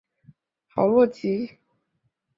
[0.73, 1.59] 豪洛吉。